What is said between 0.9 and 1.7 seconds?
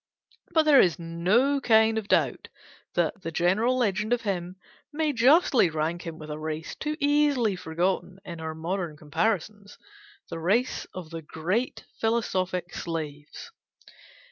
no